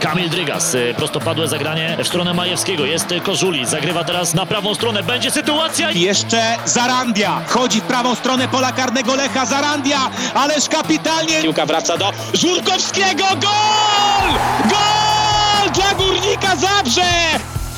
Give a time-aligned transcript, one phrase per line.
[0.00, 2.86] Kamil Drygas, y, prostopadłe zagranie w stronę Majewskiego.
[2.86, 5.02] Jest Kożuli, zagrywa teraz na prawą stronę.
[5.02, 5.90] Będzie sytuacja.
[5.90, 7.40] Jeszcze Zarandia.
[7.48, 10.10] Chodzi w prawą stronę pola karnego Lecha Zarandia.
[10.34, 11.42] Ależ kapitalnie.
[11.42, 13.24] Piłka wraca do Żurkowskiego.
[13.24, 14.30] Gol!
[14.70, 17.10] Gol dla Górnika Zabrze!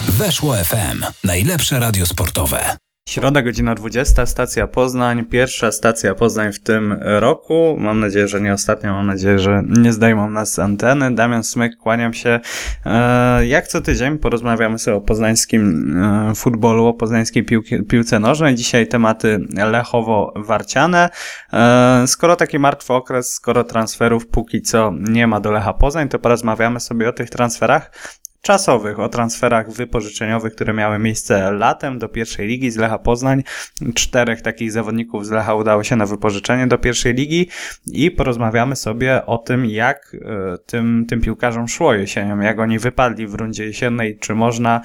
[0.09, 1.04] Weszło FM.
[1.25, 2.77] Najlepsze radio sportowe.
[3.13, 7.77] Środa, godzina 20, stacja Poznań, pierwsza stacja Poznań w tym roku.
[7.79, 11.15] Mam nadzieję, że nie ostatnia, mam nadzieję, że nie zdejmą nas anteny.
[11.15, 12.41] Damian Smyk, kłaniam się.
[12.87, 18.55] E, jak co tydzień porozmawiamy sobie o poznańskim e, futbolu, o poznańskiej piłki, piłce nożnej.
[18.55, 21.09] Dzisiaj tematy Lechowo-Warciane.
[21.53, 26.19] E, skoro taki martwy okres, skoro transferów póki co nie ma do Lecha Poznań, to
[26.19, 27.91] porozmawiamy sobie o tych transferach
[28.42, 33.42] czasowych, o transferach wypożyczeniowych, które miały miejsce latem do pierwszej ligi z Lecha Poznań.
[33.95, 37.48] Czterech takich zawodników z Lecha udało się na wypożyczenie do pierwszej ligi
[37.86, 43.27] i porozmawiamy sobie o tym, jak e, tym, tym piłkarzom szło jesienią, jak oni wypadli
[43.27, 44.80] w rundzie jesiennej, czy można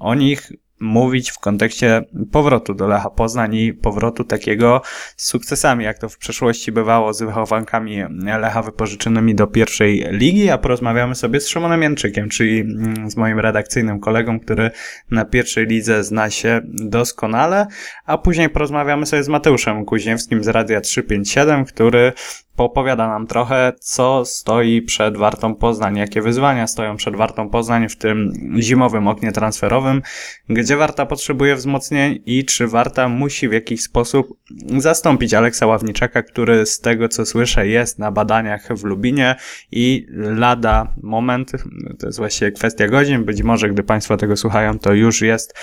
[0.00, 4.82] o nich mówić w kontekście powrotu do Lecha Poznań i powrotu takiego
[5.16, 8.02] z sukcesami, jak to w przeszłości bywało z wychowankami
[8.40, 13.40] Lecha wypożyczonymi do pierwszej ligi, a porozmawiamy sobie z Szymonem Jęczykiem, czyli mm, z moim
[13.40, 14.70] redakcyjnym kolegą, który
[15.10, 17.66] na pierwszej lidze zna się doskonale,
[18.06, 22.12] a później porozmawiamy sobie z Mateuszem Kuźniewskim z Radia 357, który
[22.56, 27.96] poopowiada nam trochę, co stoi przed Wartą Poznań, jakie wyzwania stoją przed Wartą Poznań w
[27.96, 30.02] tym zimowym oknie transferowym,
[30.48, 34.38] gdzie Warta potrzebuje wzmocnień i czy Warta musi w jakiś sposób
[34.78, 39.36] zastąpić Aleksa Ławniczaka, który z tego co słyszę jest na badaniach w Lubinie
[39.72, 41.52] i lada moment,
[41.98, 45.54] to jest właściwie kwestia godzin, być może gdy Państwo tego słuchają, to już jest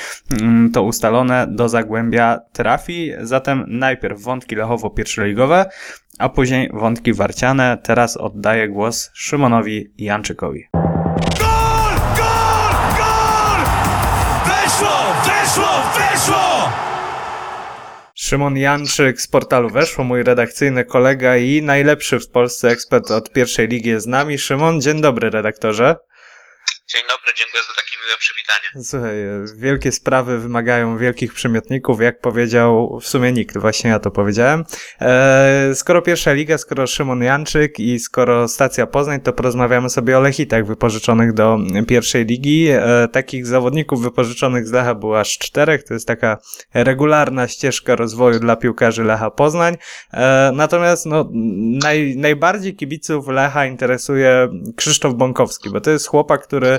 [0.42, 5.66] mm, to ustalone, do Zagłębia trafi, zatem najpierw wątki lechowo pierwszoligowe,
[6.18, 7.78] a później wątki warciane.
[7.84, 10.68] Teraz oddaję głos Szymonowi Janczykowi.
[10.74, 11.96] Gol!
[12.18, 12.74] Gol!
[12.98, 13.62] Gol!
[14.46, 14.98] Weszło!
[15.26, 15.68] Weszło!
[15.98, 16.70] Weszło!
[18.16, 23.68] Szymon Janczyk z portalu Weszło, mój redakcyjny kolega i najlepszy w Polsce ekspert od pierwszej
[23.68, 24.38] ligi jest z nami.
[24.38, 25.96] Szymon, dzień dobry redaktorze.
[26.94, 28.86] Dzień dobry, dziękuję za takie miłe przywitanie.
[28.86, 29.16] Słuchaj,
[29.62, 34.64] wielkie sprawy wymagają wielkich przymiotników, jak powiedział w sumie nikt, właśnie ja to powiedziałem.
[35.02, 40.22] E, skoro pierwsza liga, skoro Szymon Janczyk i skoro stacja Poznań, to porozmawiamy sobie o
[40.22, 42.68] Lechitach wypożyczonych do pierwszej ligi.
[42.70, 46.38] E, takich zawodników wypożyczonych z Lecha było aż czterech, to jest taka
[46.74, 49.78] regularna ścieżka rozwoju dla piłkarzy Lecha Poznań.
[50.14, 51.30] E, natomiast no,
[51.84, 56.77] naj, najbardziej kibiców Lecha interesuje Krzysztof Bąkowski, bo to jest chłopak, który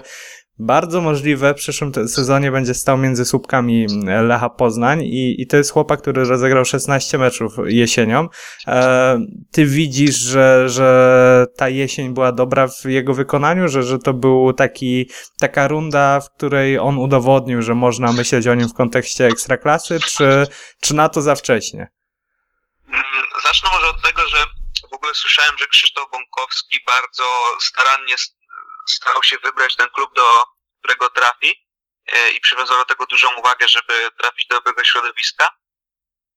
[0.58, 3.86] bardzo możliwe w przyszłym sezonie będzie stał między słupkami
[4.22, 8.28] Lecha Poznań i, i to jest chłopak, który rozegrał 16 meczów jesienią.
[8.66, 9.18] E,
[9.52, 14.52] ty widzisz, że, że ta jesień była dobra w jego wykonaniu, że, że to był
[14.52, 15.10] taki,
[15.40, 20.46] taka runda, w której on udowodnił, że można myśleć o nim w kontekście ekstraklasy, czy,
[20.80, 21.88] czy na to za wcześnie?
[22.88, 23.04] Mm,
[23.42, 24.36] Zacznę może od tego, że
[24.90, 27.24] w ogóle słyszałem, że Krzysztof Bąkowski bardzo
[27.60, 28.14] starannie
[28.88, 30.44] starał się wybrać ten klub, do
[30.78, 31.66] którego trafi
[32.06, 35.50] e, i przywiązał do tego dużą uwagę, żeby trafić do dobrego środowiska.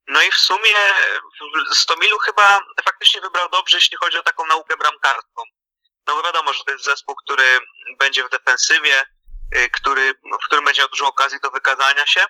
[0.07, 0.75] No i w sumie
[1.73, 5.44] Stomilu chyba faktycznie wybrał dobrze, jeśli chodzi o taką naukę bramkarską.
[6.07, 7.59] No bo wiadomo, że to jest zespół, który
[8.00, 9.06] będzie w defensywie,
[9.56, 12.25] y, który, w którym będzie miał dużo okazji do wykazania się,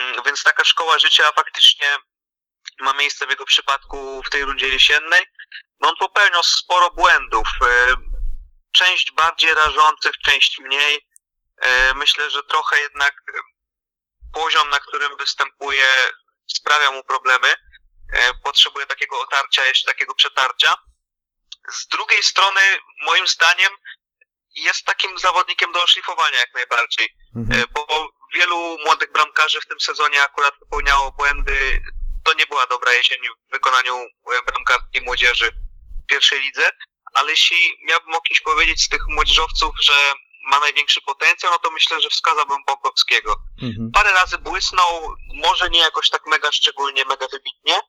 [0.00, 1.96] Mm, więc taka szkoła życia faktycznie
[2.80, 5.26] ma miejsce w jego przypadku w tej rundzie jesiennej.
[5.80, 7.48] No on popełniał sporo błędów.
[8.72, 11.06] Część bardziej rażących, część mniej.
[11.62, 13.40] E, Myślę, że trochę jednak e,
[14.32, 15.86] poziom, na którym występuje,
[16.46, 17.54] sprawia mu problemy.
[18.12, 20.74] E, Potrzebuje takiego otarcia, jeszcze takiego przetarcia.
[21.70, 22.60] Z drugiej strony,
[23.02, 23.72] moim zdaniem,
[24.54, 27.08] jest takim zawodnikiem do oszlifowania jak najbardziej.
[27.52, 31.82] E, bo wielu młodych bramkarzy w tym sezonie akurat popełniało błędy.
[32.24, 34.06] To nie była dobra jesień w wykonaniu
[34.46, 35.52] bramkarskiej młodzieży
[36.04, 36.70] w pierwszej lidze,
[37.14, 40.12] ale jeśli miałbym o kimś powiedzieć z tych młodzieżowców, że
[40.50, 43.36] ma największy potencjał, no to myślę, że wskazałbym Bąkowskiego.
[43.62, 43.90] Mhm.
[43.94, 47.80] Parę razy błysnął, może nie jakoś tak mega szczególnie, mega wybitnie,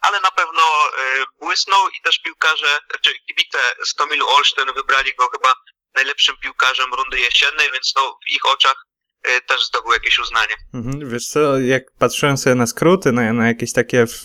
[0.00, 5.28] ale na pewno e, błysnął i też piłkarze, czy kibice z Tomilu Olsztyn wybrali go
[5.28, 5.54] chyba
[5.94, 8.86] najlepszym piłkarzem rundy jesiennej, więc no w ich oczach
[9.46, 10.54] też zdobył jakieś uznanie.
[10.74, 14.24] Mhm, Wiesz co, jak patrzyłem sobie na skróty, na, na jakieś takie, f,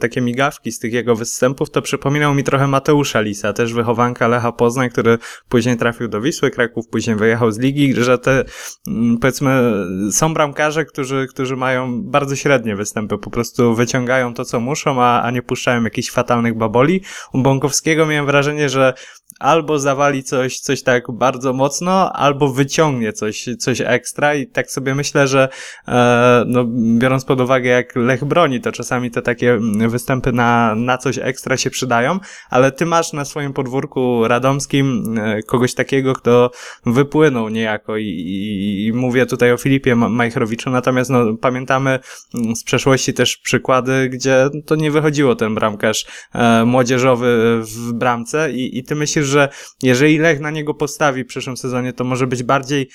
[0.00, 4.52] takie migawki z tych jego występów, to przypominał mi trochę Mateusza Lisa, też wychowanka Lecha
[4.52, 8.44] Poznań, który później trafił do Wisły Kraków, później wyjechał z ligi, że te,
[8.86, 9.72] mm, powiedzmy,
[10.12, 15.22] są bramkarze, którzy, którzy mają bardzo średnie występy, po prostu wyciągają to, co muszą, a,
[15.22, 17.02] a nie puszczają jakichś fatalnych baboli.
[17.32, 18.94] U Bąkowskiego miałem wrażenie, że
[19.40, 24.34] albo zawali coś, coś tak bardzo mocno, albo wyciągnie coś, coś ekstra.
[24.34, 25.48] I tak sobie myślę, że
[25.88, 26.64] e, no,
[26.98, 29.58] biorąc pod uwagę jak Lech broni, to czasami te takie
[29.88, 32.18] występy na, na coś ekstra się przydają,
[32.50, 36.50] ale ty masz na swoim podwórku radomskim e, kogoś takiego, kto
[36.86, 41.98] wypłynął niejako i, i, i mówię tutaj o Filipie Ma- Majchrowiczu, natomiast no, pamiętamy
[42.34, 48.52] mm, z przeszłości też przykłady, gdzie to nie wychodziło ten bramkarz e, młodzieżowy w bramce.
[48.52, 49.48] I, i ty myślisz, że
[49.82, 52.90] jeżeli Lech na niego postawi w przyszłym sezonie, to może być bardziej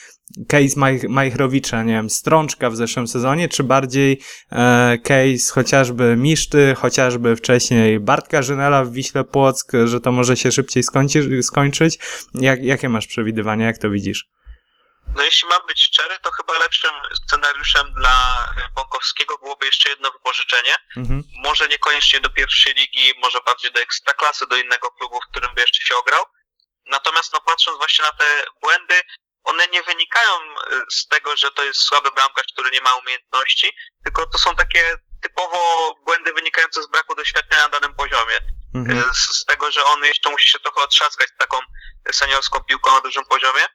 [0.47, 4.19] case Maj- Majchrowicza, nie wiem, Strączka w zeszłym sezonie, czy bardziej
[4.51, 10.51] e, case chociażby Miszty, chociażby wcześniej Bartka Żynela w Wiśle Płock, że to może się
[10.51, 11.99] szybciej skończy, skończyć.
[12.33, 14.31] Jak, jakie masz przewidywania, jak to widzisz?
[15.15, 16.91] No jeśli mam być szczery, to chyba lepszym
[17.25, 20.75] scenariuszem dla Bąkowskiego byłoby jeszcze jedno wypożyczenie.
[20.97, 21.23] Mhm.
[21.43, 25.61] Może niekoniecznie do pierwszej ligi, może bardziej do ekstraklasy, do innego klubu, w którym by
[25.61, 26.25] jeszcze się ograł.
[26.85, 29.01] Natomiast no patrząc właśnie na te błędy,
[29.43, 33.71] one nie wynikają y, z tego, że to jest słaby bramkarz, który nie ma umiejętności,
[34.03, 38.37] tylko to są takie typowo błędy wynikające z braku doświadczenia na danym poziomie.
[38.75, 38.99] Mhm.
[38.99, 41.59] Y, Z, z tego, że on jeszcze musi się trochę otrzaskać taką
[42.11, 43.65] seniorską piłką na dużym poziomie.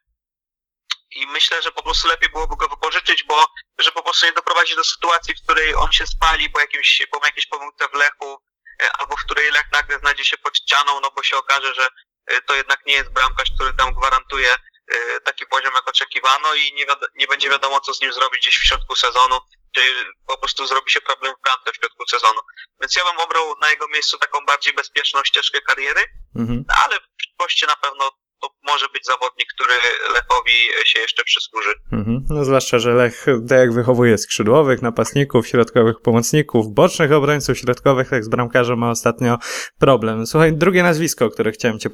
[1.26, 3.46] I myślę, że po prostu lepiej byłoby go wypożyczyć, bo
[3.78, 7.26] że po prostu nie doprowadzi do sytuacji, w której on się spali po jakimś, po
[7.26, 8.38] jakiejś pomyłce w Lechu,
[8.82, 11.88] e, albo w której Lech nagle znajdzie się pod ścianą, no bo się okaże, że
[12.26, 16.74] e, to jednak nie jest bramkarz, który tam gwarantuje e, taki poziom, jak oczekiwano i
[16.74, 19.38] nie, nie będzie wiadomo, co z nim zrobić gdzieś w środku sezonu,
[19.74, 19.82] czy
[20.26, 22.40] po prostu zrobi się problem w bramce w środku sezonu.
[22.80, 26.04] Więc ja bym obrał na jego miejscu taką bardziej bezpieczną ścieżkę kariery,
[26.36, 26.64] Mhm.
[26.84, 28.10] ale w przyszłości na pewno
[28.48, 29.74] to może być zawodnik, który
[30.14, 30.52] Lechowi
[30.84, 31.70] się jeszcze przysłuży.
[31.92, 32.24] Mhm.
[32.30, 38.24] No zwłaszcza, że Lech tak jak wychowuje skrzydłowych, napastników, środkowych pomocników, bocznych obrońców środkowych, tak
[38.24, 39.38] z bramkarzem ma ostatnio
[39.78, 40.26] problem.
[40.26, 41.90] Słuchaj, drugie nazwisko, które chciałem cię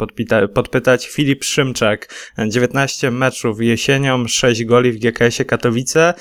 [0.55, 2.15] podpytać, Filip Szymczak.
[2.49, 6.15] 19 meczów jesienią, 6 goli w GKS-ie Katowice.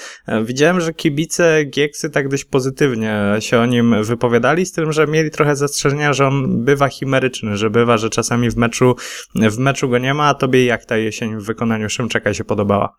[0.44, 5.32] Widziałem, że kibice Gieksy tak dość pozytywnie się o nim wypowiadali, z tym, że mieli
[5.32, 8.96] trochę zastrzeżenia, że on bywa chimeryczny, że bywa, że czasami w meczu,
[9.36, 12.96] w meczu go nie ma, a tobie jak ta jesień w wykonaniu Szymczaka się podobała?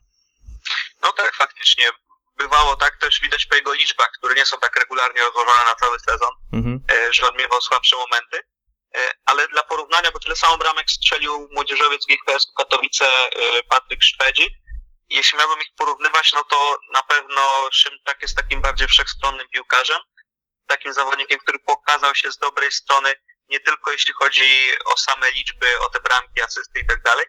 [1.02, 1.84] No tak, faktycznie.
[2.38, 5.98] Bywało tak też widać po jego liczbach, które nie są tak regularnie rozłożone na cały
[6.00, 6.80] sezon, Mhm.
[6.92, 8.40] e, że odmiewał słabsze momenty.
[8.94, 14.50] E, Ale dla porównania, bo tyle samo bramek strzelił młodzieżowiec GKS Katowice e, Patryk Szwedzi.
[15.10, 19.98] Jeśli miałbym ich porównywać, no to na pewno Szymczak jest takim bardziej wszechstronnym piłkarzem.
[20.66, 23.14] Takim zawodnikiem, który pokazał się z dobrej strony,
[23.48, 27.26] nie tylko jeśli chodzi o same liczby, o te bramki, asysty i tak dalej,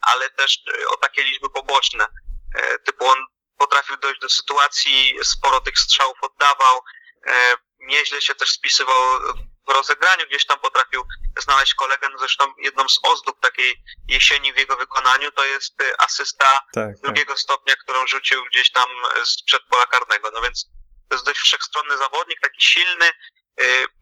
[0.00, 2.06] ale też e, o takie liczby poboczne.
[2.54, 3.18] E, Typu on
[3.58, 6.80] potrafił dojść do sytuacji, sporo tych strzałów oddawał,
[7.26, 9.20] e, nieźle się też spisywał
[9.68, 11.02] w rozegraniu, gdzieś tam potrafił
[11.38, 16.60] znaleźć kolegę, no zresztą jedną z ozdób takiej jesieni w jego wykonaniu to jest asysta
[16.74, 17.00] Tak, tak.
[17.02, 18.86] drugiego stopnia, którą rzucił gdzieś tam
[19.24, 20.30] sprzed pola karnego.
[20.34, 20.66] No więc
[21.08, 23.10] to jest dość wszechstronny zawodnik, taki silny,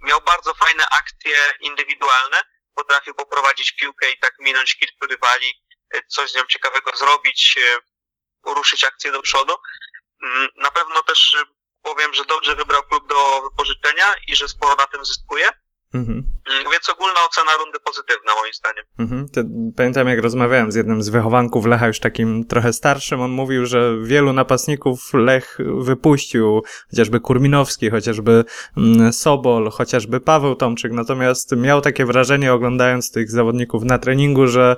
[0.02, 2.42] miał bardzo fajne akcje indywidualne,
[2.74, 5.62] potrafił poprowadzić piłkę i tak minąć kilku rywali,
[5.96, 7.78] y, coś z nią ciekawego zrobić, y,
[8.50, 9.54] uruszyć akcję do przodu.
[10.22, 11.44] Mm, Na pewno też y,
[11.82, 15.50] powiem, że dobrze wybrał klub do wypożyczenia i że sporo na tym zyskuje.
[16.84, 18.84] Więc ogólna ocena rundy pozytywna moim zdaniem.
[18.98, 19.72] Mhm.
[19.76, 23.97] Pamiętam, jak rozmawiałem z jednym z wychowanków Lecha, już takim trochę starszym, on mówił, że
[24.02, 28.44] wielu napastników Lech wypuścił, chociażby Kurminowski, chociażby
[28.76, 34.76] mm, Sobol, chociażby Paweł Tomczyk, natomiast miał takie wrażenie, oglądając tych zawodników na treningu, że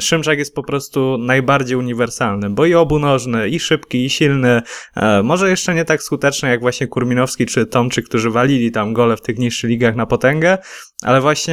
[0.00, 4.62] Szymczak jest po prostu najbardziej uniwersalny, bo i obunożny, i szybki, i silny,
[4.96, 9.16] e, może jeszcze nie tak skuteczny jak właśnie Kurminowski czy Tomczyk, którzy walili tam gole
[9.16, 10.58] w tych niższych ligach na potęgę,
[11.02, 11.43] ale właśnie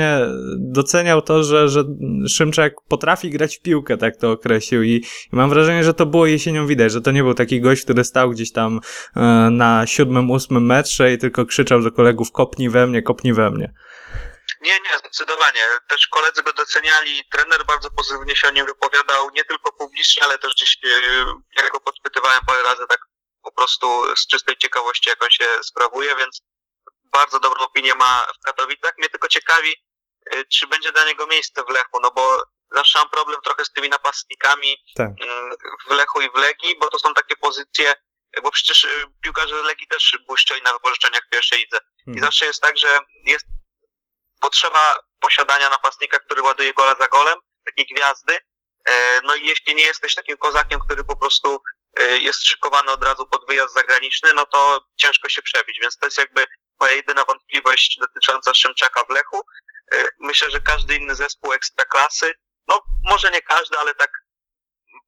[0.57, 1.83] doceniał to, że, że
[2.27, 6.25] Szymczak potrafi grać w piłkę, tak to określił i, i mam wrażenie, że to było
[6.25, 8.79] jesienią widać, że to nie był taki gość, który stał gdzieś tam
[9.15, 9.21] e,
[9.51, 13.73] na siódmym, ósmym metrze i tylko krzyczał do kolegów kopnij we mnie, kopnij we mnie.
[14.61, 15.61] Nie, nie, zdecydowanie.
[15.87, 20.37] Też koledzy go doceniali, trener bardzo pozytywnie się o nim wypowiadał, nie tylko publicznie, ale
[20.37, 20.87] też gdzieś, e,
[21.57, 22.99] ja go podpytywałem parę razy tak
[23.43, 26.41] po prostu z czystej ciekawości, jak on się sprawuje, więc
[27.13, 28.93] bardzo dobrą opinię ma w Katowicach.
[28.97, 29.75] Mnie tylko ciekawi,
[30.31, 33.71] e, czy będzie dla niego miejsce w Lechu, no bo zawsze mam problem trochę z
[33.71, 35.09] tymi napastnikami Tak.
[35.21, 35.51] mm,
[35.87, 37.93] w Lechu i w Legii, bo to są takie pozycje,
[38.43, 38.87] bo przecież e,
[39.23, 41.77] piłkarze Legii też błyszczeli na wypożyczeniach pierwszej lidze.
[42.07, 42.25] I Mhm.
[42.25, 43.45] zawsze jest tak, że jest
[44.41, 48.37] potrzeba posiadania napastnika, który ładuje gola za golem, takiej gwiazdy.
[48.85, 51.61] E, No i jeśli nie jesteś takim kozakiem, który po prostu
[52.19, 55.79] jest szykowany od razu pod wyjazd zagraniczny, no to ciężko się przebić.
[55.81, 56.45] Więc to jest jakby
[56.81, 59.41] moja jedyna wątpliwość dotycząca Szymczaka w Lechu.
[59.93, 62.33] E, Myślę, że każdy inny zespół ekstraklasy
[62.67, 64.11] no może nie każdy, ale tak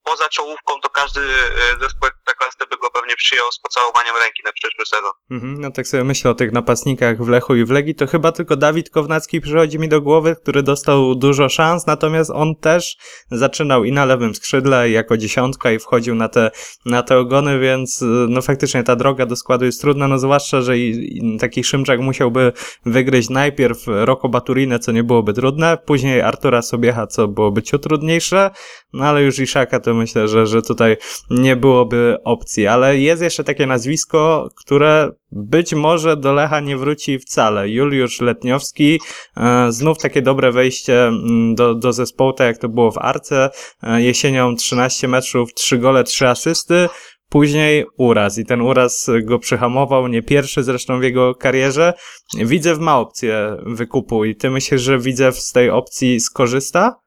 [0.04, 4.52] poza czołówką to każdy e, zespół Ekstraklasy by go pewnie przyjął z pocałowaniem ręki na
[4.52, 5.12] przyszły sezon.
[5.32, 8.32] Mhm, no tak sobie myślę o tych napastnikach w Lechu i w Legii, to chyba
[8.32, 12.98] tylko Dawid Kownacki przychodzi mi do głowy, który dostał dużo szans, natomiast on też
[13.32, 16.52] zaczynał i na lewym skrzydle jako dziesiątka i wchodził na te,
[16.86, 20.62] na te ogony, więc y, no faktycznie ta droga do składu jest trudna, no zwłaszcza,
[20.62, 22.52] że i, i taki Szymczak musiałby
[22.86, 28.52] wygryźć najpierw Roko Baturinę, co nie byłoby trudne, później Artura Sobiecha, co byłoby ciut trudniejsze,
[28.94, 30.98] no ale już Iszaka to myślę, że, że tutaj
[31.30, 37.20] nie byłoby opcji, ale jest jeszcze takie nazwisko, które być może do Lecha nie wróci
[37.20, 37.70] wcale.
[37.70, 39.00] Juliusz Letniowski,
[39.38, 43.50] e, znów takie dobre wejście mm, do, do zespołu, tak jak to było w Arce,
[43.84, 46.90] e, jesienią 13 meczów, 3 gole, 3 asysty,
[47.30, 51.94] później uraz i ten uraz go przyhamował, nie pierwszy zresztą w jego karierze.
[52.38, 57.03] Widzew ma opcję wykupu i ty myślisz, że Widzew z tej opcji skorzysta?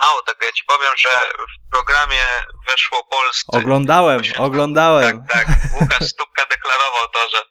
[0.00, 2.26] Mało tego, ja ci powiem, że w programie
[2.66, 3.58] weszło Polsce.
[3.58, 5.26] Oglądałem, oglądałem.
[5.28, 5.56] Tak, tak.
[5.80, 7.44] Łukasz Stupka deklarował to, że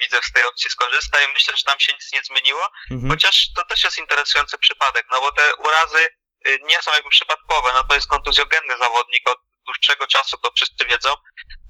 [0.00, 2.70] widzę z tej opcji skorzysta i myślę, że tam się nic nie zmieniło.
[2.90, 3.10] Mhm.
[3.10, 6.08] Chociaż to też jest interesujący przypadek, no bo te urazy
[6.48, 10.84] y, nie są jakby przypadkowe, no to jest kontuzjogenny zawodnik od dłuższego czasu, to wszyscy
[10.84, 11.14] wiedzą,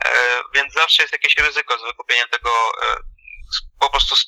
[0.04, 2.50] e, więc zawsze jest jakieś ryzyko z wykupieniem tego,
[2.82, 2.96] e,
[3.80, 4.26] po prostu z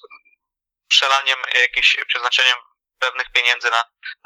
[0.88, 2.56] przelaniem jakimś przeznaczeniem
[3.00, 3.82] pewnych pieniędzy na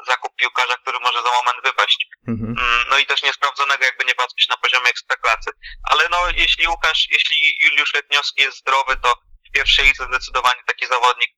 [0.07, 2.07] zakup piłkarza, który może za moment wypaść.
[2.27, 2.55] Mhm.
[2.59, 5.51] Mm, No i też niesprawdzonego, jakby nie patrzeć na poziomie ekstraklasy.
[5.91, 9.15] Ale no, jeśli Łukasz, jeśli Juliusz Letniowski jest zdrowy, to
[9.49, 11.31] w pierwszej lidze zdecydowanie taki zawodnik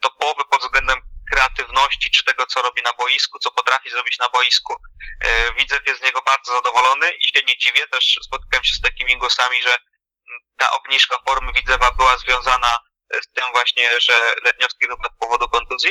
[0.00, 1.00] topowy pod względem
[1.32, 4.76] kreatywności, czy tego, co robi na boisku, co potrafi zrobić na boisku.
[5.24, 8.80] E, Widzew jest z niego bardzo zadowolony i się nie dziwię, też spotykałem się z
[8.80, 9.76] takimi głosami, że
[10.58, 12.78] ta obniżka formy Widzewa była związana
[13.22, 15.90] z tym właśnie, że Letniowski wypadł z powodu kontuzji.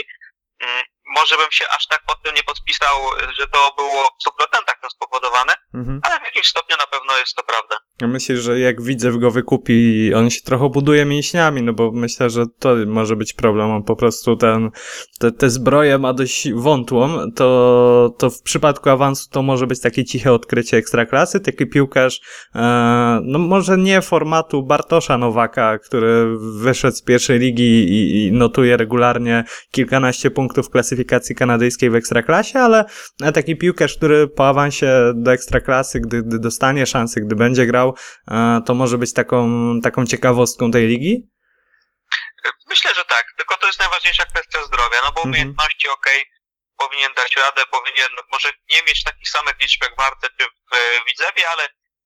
[0.61, 0.83] Mm,
[1.15, 2.95] Może bym się aż tak pod tym nie podpisał,
[3.39, 5.99] że to było w 100% tym spowodowane, Mhm.
[6.03, 7.75] ale w jakimś stopniu na pewno jest to prawda.
[8.01, 12.29] Ja Myślę, że jak widzę go wykupi, on się trochę buduje mięśniami, no bo myślę,
[12.29, 13.71] że to może być problem.
[13.71, 14.71] On po prostu ten,
[15.19, 20.05] te, te zbroje ma dość wątłą, to, to w przypadku awansu to może być takie
[20.05, 22.21] ciche odkrycie ekstraklasy, taki piłkarz,
[22.55, 22.59] e,
[23.23, 29.43] no może nie formatu Bartosza Nowaka, który wyszedł z pierwszej ligi i, i notuje regularnie
[29.71, 30.69] kilkanaście punktów w
[31.06, 32.86] klasyfikacji kanadyjskiej w ekstraklasie, ale
[33.34, 37.96] taki piłkarz, który po awansie do ekstraklasy, gdy, gdy dostanie szansę, gdy będzie grał,
[38.32, 39.39] e, to może być taką,
[39.84, 41.29] taką ciekawostką tej ligi?
[42.70, 45.29] Myślę, że tak, tylko to jest najważniejsza kwestia zdrowia, no bo Mhm.
[45.29, 46.25] umiejętności okej,
[46.77, 50.74] powinien dać radę, powinien może nie mieć takich samych liczb jak w Arce czy w
[50.75, 50.77] e,
[51.08, 51.63] Widzewie, ale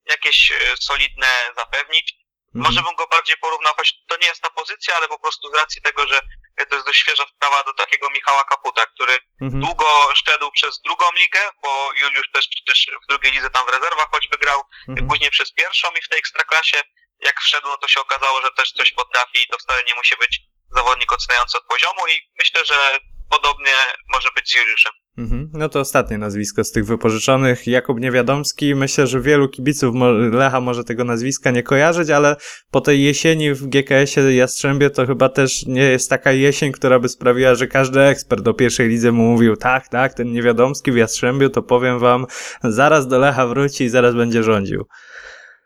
[0.09, 2.07] jakieś e, solidne zapewnić.
[2.55, 2.63] Mhm.
[2.65, 5.55] Może bym go bardziej porównał, choć to nie jest ta pozycja, ale po prostu z
[5.61, 6.19] racji tego, że
[6.69, 9.63] to jest dość świeża sprawa do takiego Michała Kaputa, który Mhm.
[9.63, 9.85] długo
[10.25, 14.37] szedł przez drugą ligę, bo Juliusz też przecież w drugiej lidze tam w rezerwach choćby
[14.37, 15.07] grał, Mhm.
[15.07, 16.81] później przez pierwszą i w tej ekstraklasie
[17.19, 20.17] jak wszedł, no to się okazało, że też coś potrafi i to wcale nie musi
[20.17, 20.39] być
[20.75, 23.75] zawodnik odstający od poziomu i myślę, że podobnie
[24.13, 24.93] może być z Juliuszem.
[25.17, 25.49] Mhm.
[25.53, 27.67] No to ostatnie nazwisko z tych wypożyczonych.
[27.67, 28.75] Jakub Niewiadomski.
[28.75, 29.95] Myślę, że wielu kibiców
[30.31, 32.35] Lecha może tego nazwiska nie kojarzyć, ale
[32.71, 37.09] po tej jesieni w GKS-ie Jastrzębie to chyba też nie jest taka jesień, która by
[37.09, 41.49] sprawiła, że każdy ekspert do pierwszej lidze mu mówił tak, tak, ten Niewiadomski w Jastrzębiu,
[41.49, 42.25] to powiem wam,
[42.63, 44.87] zaraz do Lecha wróci i zaraz będzie rządził.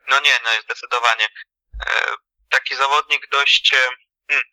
[0.10, 1.25] No nie, no zdecydowanie.
[1.86, 1.89] E,
[2.50, 3.77] taki zawodnik dość e,
[4.30, 4.46] hmm,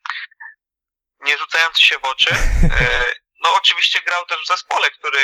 [1.24, 2.34] nie rzucający się w oczy.
[3.44, 5.20] No oczywiście grał też w zespole, który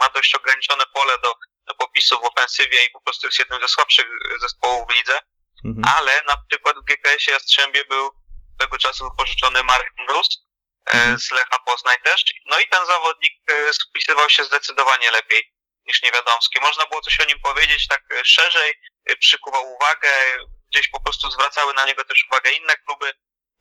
[0.00, 1.34] ma dość ograniczone pole do,
[1.66, 4.06] do popisu w ofensywie i po prostu jest jednym ze słabszych
[4.40, 5.20] zespołów w lidze.
[5.64, 5.94] Mhm.
[5.98, 8.10] ale na przykład w GKS-ie Jastrzębie był
[8.58, 10.28] tego czasu wypożyczony Mark Mróz
[10.86, 12.24] e, z Lecha Poznań też.
[12.46, 15.52] No i ten zawodnik e, spisywał się zdecydowanie lepiej
[15.86, 16.60] niż Niewiadomski.
[16.60, 18.74] Można było coś o nim powiedzieć tak e, szerzej,
[19.20, 20.08] przykuwał uwagę,
[20.70, 23.12] gdzieś po prostu zwracały na niego też uwagę inne kluby.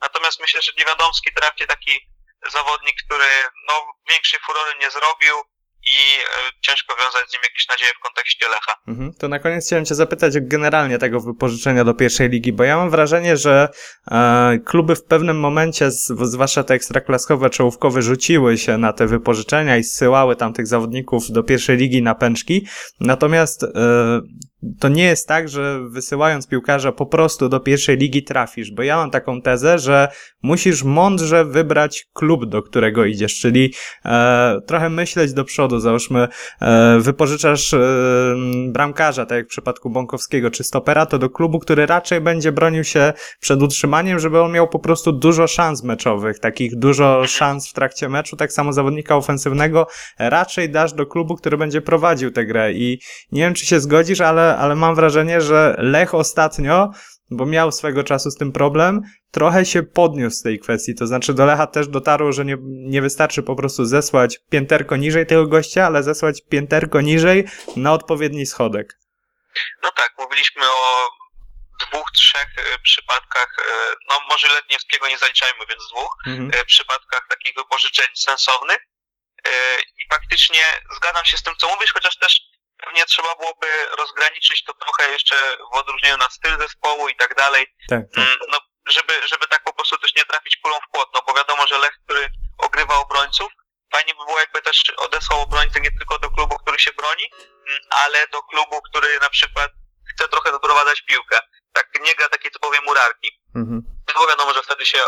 [0.01, 2.09] Natomiast myślę, że Niewiadomski trafnie taki
[2.53, 3.29] zawodnik, który
[3.67, 3.73] no,
[4.09, 5.35] większej furory nie zrobił
[5.85, 8.73] i e, ciężko wiązać z nim jakieś nadzieje w kontekście Lecha.
[8.87, 9.13] Mhm.
[9.19, 12.89] To na koniec chciałem Cię zapytać generalnie tego wypożyczenia do pierwszej ligi, bo ja mam
[12.89, 13.69] wrażenie, że
[14.11, 19.83] e, kluby w pewnym momencie, zwłaszcza te ekstraklaskowe, czołówkowe, rzuciły się na te wypożyczenia i
[19.83, 22.67] zsyłały tam tych zawodników do pierwszej ligi na pęczki.
[22.99, 23.67] Natomiast e,
[24.79, 28.97] to nie jest tak, że wysyłając piłkarza po prostu do pierwszej ligi trafisz, bo ja
[28.97, 30.07] mam taką tezę, że
[30.41, 33.73] musisz mądrze wybrać klub, do którego idziesz, czyli
[34.05, 36.27] e, trochę myśleć do przodu, załóżmy
[36.61, 37.79] e, wypożyczasz e,
[38.67, 42.83] bramkarza, tak jak w przypadku Bąkowskiego czy stopera, to do klubu, który raczej będzie bronił
[42.83, 47.73] się przed utrzymaniem, żeby on miał po prostu dużo szans meczowych, takich dużo szans w
[47.73, 49.87] trakcie meczu, tak samo zawodnika ofensywnego.
[50.19, 52.99] Raczej dasz do klubu, który będzie prowadził tę grę i
[53.31, 56.89] nie wiem, czy się zgodzisz, ale, ale mam wrażenie, że Lech ostatnio,
[57.31, 60.95] bo miał swego czasu z tym problem, trochę się podniósł z tej kwestii.
[60.95, 65.25] To znaczy do Lecha też dotarło, że nie, nie wystarczy po prostu zesłać pięterko niżej
[65.25, 67.45] tego gościa, ale zesłać pięterko niżej
[67.75, 68.99] na odpowiedni schodek.
[69.83, 71.09] No tak, mówiliśmy o
[71.79, 76.51] dwóch, trzech e, przypadkach, e, no może Letniewskiego nie zaliczajmy, więc dwóch, Mhm.
[76.53, 78.77] e, przypadkach takich wypożyczeń sensownych
[79.97, 80.61] i faktycznie
[80.97, 82.41] zgadzam się z tym, co mówisz, chociaż też
[82.85, 85.35] pewnie trzeba byłoby rozgraniczyć to trochę jeszcze
[85.71, 88.25] w odróżnieniu na styl zespołu i tak dalej, Tak, tak.
[88.25, 91.33] Mm, no, żeby, żeby tak po prostu też nie trafić kulą w płot, no bo
[91.33, 93.51] wiadomo, że Lech, który ogrywa obrońców,
[93.91, 97.25] fajnie by było jakby też odesłał obrońcę nie tylko do klubu, który się broni,
[97.67, 99.71] mm, ale do klubu, który na przykład
[100.13, 101.39] chce trochę doprowadzać piłkę.
[101.73, 103.29] Tak nie gra takiej typowej murarki.
[103.55, 103.81] Mhm.
[104.07, 105.07] No bo wiadomo, że wtedy się e,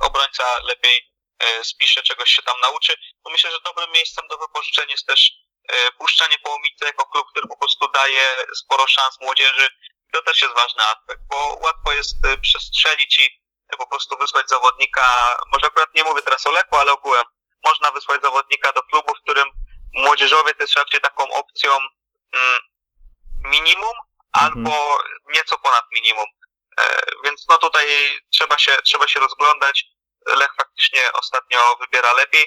[0.00, 2.96] obrońca lepiej e, spisze, czegoś się tam nauczy.
[3.24, 5.32] No myślę, że dobrym miejscem do wypożyczenia jest też
[5.68, 9.68] e, puszczanie Połomice jako klub, który po prostu daje sporo szans młodzieży.
[10.12, 13.40] To też jest ważny aspekt, bo łatwo jest e, przestrzelić i
[13.72, 17.24] e, po prostu wysłać zawodnika, może akurat nie mówię teraz o Lechu, ale ogółem,
[17.64, 19.48] można wysłać zawodnika do klubu, w którym
[19.92, 21.78] młodzieżowiec jest raczej taką opcją
[22.32, 22.60] mm,
[23.44, 23.94] minimum
[24.32, 26.26] albo nieco ponad minimum.
[26.80, 27.86] E, więc no tutaj
[28.32, 29.84] trzeba się, trzeba się rozglądać.
[30.26, 32.46] Lech faktycznie ostatnio wybiera lepiej.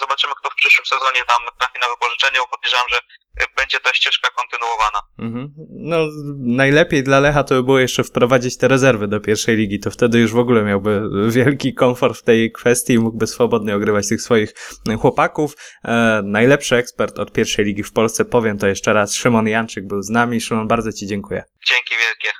[0.00, 3.94] Zobaczymy, kto w przyszłym sezonie tam trafi na wypożyczenie, bo podejrzewam, że e, będzie ta
[3.94, 5.00] ścieżka kontynuowana.
[5.18, 5.54] Mhm.
[5.70, 5.98] No,
[6.38, 10.18] najlepiej dla Lecha to by było jeszcze wprowadzić te rezerwy do pierwszej ligi, to wtedy
[10.18, 14.54] już w ogóle miałby wielki komfort w tej kwestii i mógłby swobodnie ogrywać tych swoich
[15.00, 15.54] chłopaków.
[15.84, 20.02] E, najlepszy ekspert od pierwszej ligi w Polsce, powiem to jeszcze raz, Szymon Janczyk był
[20.02, 20.40] z nami.
[20.40, 21.44] Szymon, bardzo Ci dziękuję.
[21.68, 22.30] Dzięki wielkie.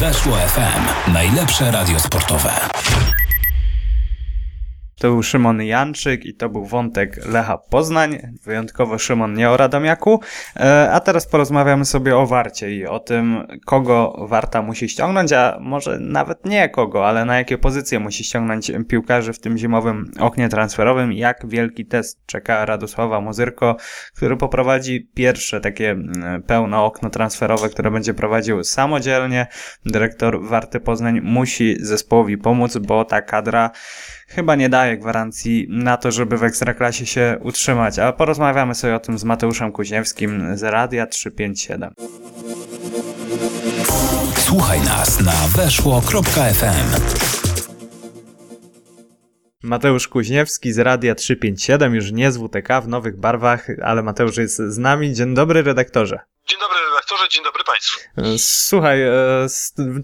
[0.00, 1.12] Weszło FM.
[1.12, 2.50] Najlepsze radio sportowe.
[5.02, 10.20] To był Szymon Janczyk i to był wątek Lecha Poznań, wyjątkowo Szymon nie o Radomiaku.
[10.56, 15.58] E, A teraz porozmawiamy sobie o Warcie i o tym, kogo Warta musi ściągnąć, a
[15.60, 20.48] może nawet nie kogo, ale na jakie pozycje musi ściągnąć piłkarzy w tym zimowym oknie
[20.48, 21.12] transferowym.
[21.12, 23.76] Jak wielki test czeka Radosława Mozyrko,
[24.16, 29.46] który poprowadzi pierwsze takie mm, pełne okno transferowe, które będzie prowadził samodzielnie.
[29.86, 33.70] Dyrektor Warty Poznań musi zespołowi pomóc, bo ta kadra
[34.34, 37.98] chyba nie daje gwarancji na to, żeby w Ekstraklasie się utrzymać.
[37.98, 41.90] A porozmawiamy sobie o tym z Mateuszem Kuźniewskim z Radia 357.
[44.36, 47.02] Słuchaj nas na weszło.fm.
[49.62, 54.56] Mateusz Kuźniewski z Radia 357, już nie z WTK w nowych barwach, ale Mateusz jest
[54.56, 55.14] z nami.
[55.14, 56.31] Dzień dobry, redaktorze.
[56.48, 58.00] Dzień dobry redaktorze, dzień dobry Państwu.
[58.38, 59.12] Słuchaj, e,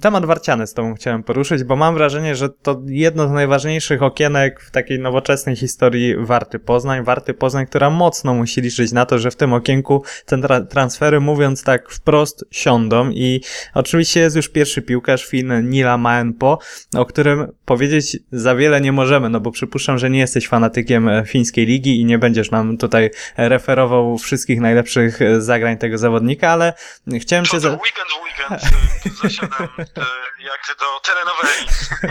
[0.01, 4.61] temat warciany z Tobą chciałem poruszyć, bo mam wrażenie, że to jedno z najważniejszych okienek
[4.61, 7.05] w takiej nowoczesnej historii Warty Poznań.
[7.05, 11.21] Warty Poznań, która mocno musi liczyć na to, że w tym okienku te tra- transfery,
[11.21, 13.41] mówiąc tak wprost, siądą i
[13.75, 16.59] oczywiście jest już pierwszy piłkarz Fin Nila Maenpo,
[16.97, 21.25] o którym powiedzieć za wiele nie możemy, no bo przypuszczam, że nie jesteś fanatykiem e,
[21.27, 26.73] fińskiej ligi i nie będziesz nam tutaj referował wszystkich najlepszych e, zagrań tego zawodnika, ale
[27.21, 27.61] chciałem Co cię...
[27.61, 27.69] Za...
[27.69, 28.63] weekend w weekend
[29.23, 31.67] zasiadam y, jak do telenoweli.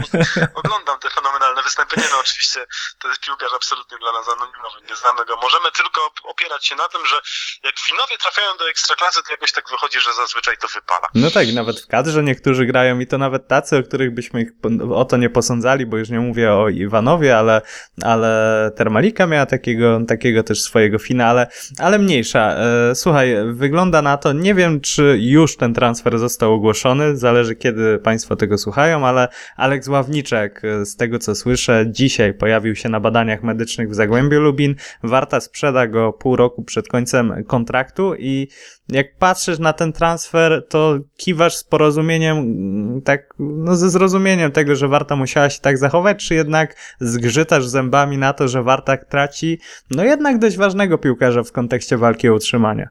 [0.60, 2.08] Oglądam te fenomenalne wystąpienia.
[2.12, 2.60] No oczywiście
[2.99, 4.77] to jest piłkarz absolutnie dla nas anonimowy.
[4.89, 5.38] Nie znamy go.
[5.41, 7.15] Możemy tylko opierać się na tym, że
[7.63, 11.08] jak Finowie trafiają do Ekstraklasy, to jakoś tak wychodzi, że zazwyczaj to wypala.
[11.15, 14.49] No tak, nawet w kadrze niektórzy grają i to nawet tacy, o których byśmy ich
[14.93, 17.62] o to nie posądzali, bo już nie mówię o Iwanowie, ale,
[18.03, 18.32] ale
[18.77, 21.47] Termalika miała takiego, takiego też swojego finale,
[21.80, 22.39] ale mniejsza.
[22.39, 27.99] E, Słuchaj, wygląda na to, nie wiem czy już ten transfer został ogłoszony, zależy kiedy
[27.99, 32.99] Państwo tego słuchają, ale Aleks Ławniczek, e, z tego co słyszę, dzisiaj pojawił się na
[32.99, 34.75] badaniach medycznych w Zagłębiu Lubin.
[35.03, 38.47] Warta sprzeda go pół roku przed końcem kontraktu i
[38.89, 44.75] jak patrzysz na ten transfer, to kiwasz z porozumieniem, mm, tak, no ze zrozumieniem tego,
[44.75, 49.59] że Warta musiała się tak zachować, czy jednak zgrzytasz zębami na to, że Warta traci,
[49.91, 52.89] no jednak dość ważnego piłkarza w kontekście walki o utrzymanie.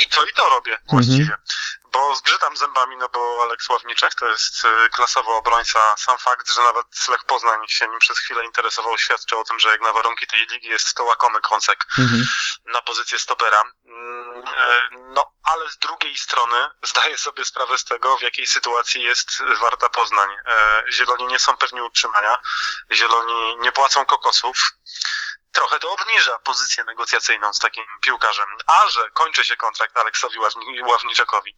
[0.00, 1.36] I to i to robię właściwie.
[1.92, 5.94] Bo zgrzytam zębami, no bo Aleks Ławniczek to jest y, klasowy obrońca.
[5.96, 9.68] Sam fakt, że nawet Lech Poznań się nim przez chwilę interesował, świadczy o tym, że
[9.68, 11.86] jak na warunki tej ligi jest to łakomy kąsek.
[12.72, 13.62] na pozycję stopera.
[13.86, 14.80] Mm, e,
[15.14, 19.42] No, ale ale z drugiej strony zdaję sobie sprawę z tego, w jakiej sytuacji jest
[19.60, 20.28] Warta Poznań.
[20.46, 22.38] E, Zieloni nie są pewni utrzymania,
[22.92, 24.56] Zieloni nie płacą kokosów.
[25.52, 28.46] Trochę to obniża pozycję negocjacyjną z takim piłkarzem.
[28.66, 31.56] A że kończy się kontrakt Aleksowi Ławni- Ławniczakowi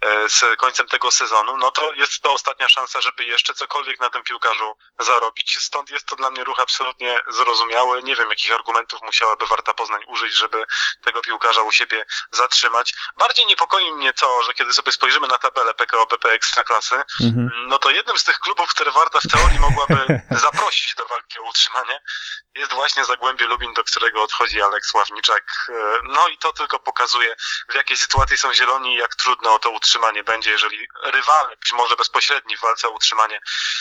[0.00, 4.10] e, z końcem tego sezonu, no to jest to ostatnia szansa, żeby jeszcze cokolwiek na
[4.10, 5.58] tym piłkarzu zarobić.
[5.60, 8.02] Stąd jest to dla mnie ruch absolutnie zrozumiały.
[8.02, 10.64] Nie wiem, jakich argumentów musiałaby Warta Poznań użyć, żeby
[11.04, 12.94] tego piłkarza u siebie zatrzymać.
[13.18, 17.50] Bardziej niepokoi mnie to, że kiedy sobie spojrzymy na tabelę PKO BP Ekstraklasy, Mhm.
[17.68, 21.42] no to jednym z tych klubów, które Warta w teorii mogłaby zaprosić do walki o
[21.42, 22.00] utrzymanie,
[22.54, 25.44] jest właśnie Zagłębie Lubin, do którego odchodzi Aleks Ławniczak.
[25.68, 25.72] E,
[26.14, 27.36] No i to tylko pokazuje,
[27.70, 31.72] w jakiej sytuacji są zieloni i jak trudno o to utrzymanie będzie, jeżeli rywale, być
[31.72, 33.40] może bezpośredni w walce o utrzymanie,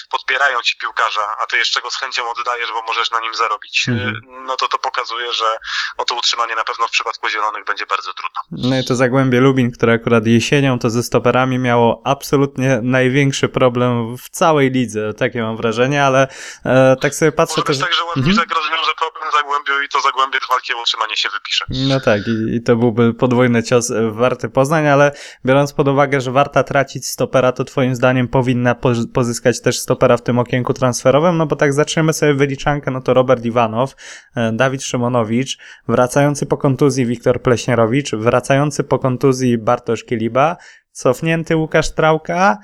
[0.10, 3.86] podpierają ci piłkarza, a ty jeszcze go z chęcią oddajesz, bo możesz na nim zarobić.
[3.89, 4.45] E, Mhm.
[4.45, 5.58] No to to pokazuje, że
[5.97, 8.41] o to utrzymanie na pewno w przypadku zielonych będzie bardzo trudno.
[8.51, 14.17] No i to Zagłębie Lubin, które akurat jesienią to ze stoperami miało absolutnie największy problem
[14.17, 16.27] w całej lidze, takie mam wrażenie, ale
[16.65, 17.79] e, tak sobie patrzę Może też...
[17.79, 21.65] tak, że Ławniczak rozwiąże problem Zagłębiu i to Zagłębie w walki o utrzymanie się wypisze.
[21.69, 25.12] No tak, i, i to byłby podwójny cios e, Warty Poznań, ale
[25.45, 30.17] biorąc pod uwagę, że Warta tracić stopera, to twoim zdaniem powinna po, pozyskać też stopera
[30.17, 33.95] w tym okienku transferowym, no bo tak zaczniemy sobie wyliczankę, no to Robert Iwanow,
[34.36, 40.58] e, Dawid Szymonowicz, wracający po kontuzji Wiktor Pleśnierowicz, wracający po kontuzji Bartosz Kieliba,
[40.91, 42.58] cofnięty Łukasz Trałka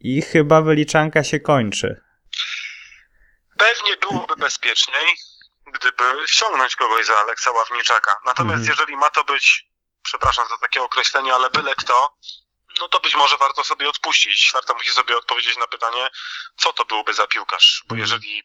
[0.00, 2.00] i chyba wyliczanka się kończy.
[3.58, 5.06] Pewnie byłoby bezpieczniej,
[5.72, 8.20] gdyby ściągnąć kogoś za Aleksa Ławniczaka.
[8.24, 8.70] Natomiast Mhm.
[8.70, 9.64] jeżeli ma to być,
[10.02, 12.16] przepraszam za takie określenie, ale byle kto,
[12.80, 14.50] no to być może warto sobie odpuścić.
[14.54, 16.08] Warto musi sobie odpowiedzieć na pytanie,
[16.56, 17.82] co to byłby za piłkarz.
[17.86, 18.00] Bo Mhm.
[18.00, 18.42] jeżeli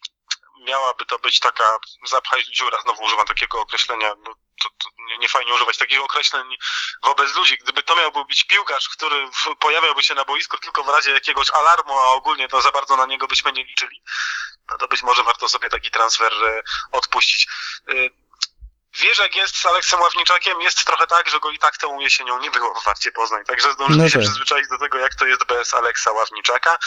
[0.59, 4.33] miałaby to być taka zapchaj dziura, znowu używam takiego określenia, no
[4.63, 6.55] to, to nie, nie fajnie używać takich określeń
[7.03, 7.57] wobec ludzi.
[7.61, 11.99] Gdyby to miałby być piłkarz, który pojawiałby się na boisku tylko w razie jakiegoś alarmu,
[11.99, 14.01] a ogólnie to za bardzo na niego byśmy nie liczyli,
[14.71, 17.47] no to być może warto sobie taki transfer e, odpuścić.
[18.95, 21.99] E, Wiesz, jak jest z Aleksem Ławniczakiem, jest trochę tak, że go i tak tą
[21.99, 24.21] jesienią nie było w Warcie Poznań, także zdążyli No się tak.
[24.21, 26.77] przyzwyczaić do tego, jak to jest bez Aleksa Ławniczaka.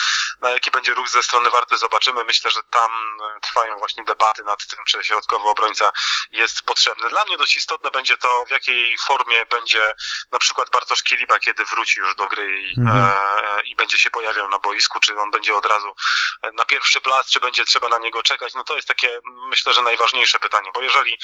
[0.41, 2.25] Na jaki będzie ruch ze strony Warty zobaczymy.
[2.25, 2.91] Myślę, że tam
[3.37, 5.93] e, trwają właśnie debaty nad tym, czy środkowy obrońca
[6.31, 7.09] jest potrzebny.
[7.09, 9.93] Dla mnie dość istotne będzie to, w jakiej formie będzie
[10.33, 13.05] na przykład Bartosz Kieliba, kiedy wróci już do gry i, Mhm.
[13.05, 15.95] e, i będzie się pojawiał na boisku, czy on będzie od razu
[16.43, 18.55] e, na pierwszy plac, czy będzie trzeba na niego czekać.
[18.55, 21.19] No to jest takie, myślę, że najważniejsze pytanie, bo jeżeli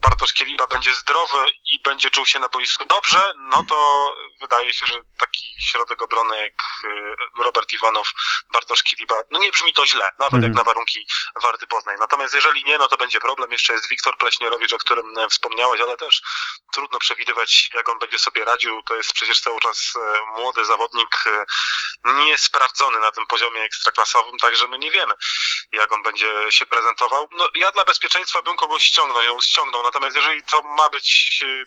[0.00, 4.08] Bartosz Kieliba będzie zdrowy i będzie czuł się na boisku dobrze, no to
[4.40, 6.52] wydaje się, że taki środek obrony jak
[6.84, 8.08] y, Robert Iwanow,
[8.52, 10.42] Bartosz Kieliba, no nie brzmi to źle, nawet Mhm.
[10.42, 11.06] jak na warunki
[11.42, 11.96] Warty Poznań.
[12.00, 13.52] Natomiast jeżeli nie, no to będzie problem.
[13.52, 16.22] Jeszcze jest Wiktor Pleśnierowicz, o którym e, wspomniałeś, ale też
[16.74, 18.82] trudno przewidywać, jak on będzie sobie radził.
[18.82, 21.44] To jest przecież cały czas e, młody zawodnik, e,
[22.12, 25.14] niesprawdzony na tym poziomie ekstraklasowym, także my nie wiemy,
[25.72, 27.28] jak on będzie się prezentował.
[27.32, 31.64] No, ja dla bezpieczeństwa bym kogoś ściągnął, ją ściągnął, natomiast jeżeli to ma być e,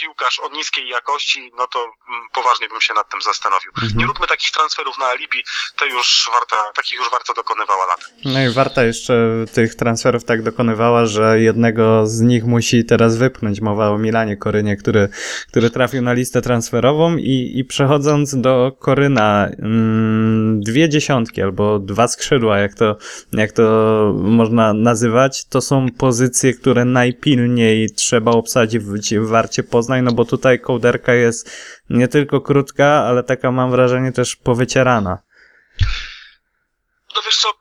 [0.00, 3.72] piłkarz o niskiej jakości, no to mm, poważnie bym się nad tym zastanowił.
[3.82, 3.98] Mhm.
[3.98, 5.44] Nie róbmy takich transferów na alibi,
[5.76, 8.00] to już warta, takich już warto dokonywała lat.
[8.24, 9.14] No i Warta jeszcze
[9.54, 13.60] tych transferów tak dokonywała, że jednego z nich musi teraz wypchnąć.
[13.60, 15.08] Mowa o Milanie Korynie, który,
[15.48, 22.08] który trafił na listę transferową i, i przechodząc do Koryna, mm, dwie dziesiątki albo dwa
[22.08, 22.96] skrzydła, jak to,
[23.32, 23.62] jak to
[24.16, 30.60] można nazywać, to są pozycje, które najpilniej trzeba obsadzić w, Warcie Poznań, no bo tutaj
[30.60, 31.50] kołderka jest
[31.90, 35.18] nie tylko krótka, ale taka mam wrażenie też powycierana.
[37.16, 37.52] No wiesz co,